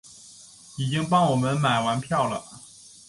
[0.79, 2.43] 已经帮我们买完票了